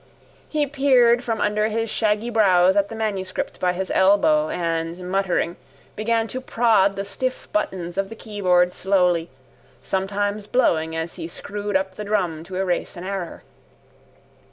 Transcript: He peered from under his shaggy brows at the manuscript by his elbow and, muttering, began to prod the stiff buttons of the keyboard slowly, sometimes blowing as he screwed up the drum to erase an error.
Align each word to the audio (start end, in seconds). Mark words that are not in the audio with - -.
He 0.49 0.65
peered 0.65 1.23
from 1.23 1.39
under 1.41 1.67
his 1.67 1.87
shaggy 1.87 2.31
brows 2.31 2.75
at 2.75 2.89
the 2.89 2.95
manuscript 2.95 3.59
by 3.59 3.73
his 3.73 3.91
elbow 3.93 4.49
and, 4.49 4.97
muttering, 5.11 5.57
began 5.95 6.27
to 6.29 6.41
prod 6.41 6.95
the 6.95 7.05
stiff 7.05 7.47
buttons 7.53 7.99
of 7.99 8.09
the 8.09 8.15
keyboard 8.15 8.73
slowly, 8.73 9.29
sometimes 9.83 10.47
blowing 10.47 10.95
as 10.95 11.17
he 11.17 11.27
screwed 11.27 11.77
up 11.77 11.93
the 11.93 12.03
drum 12.03 12.43
to 12.45 12.55
erase 12.55 12.97
an 12.97 13.03
error. 13.03 13.43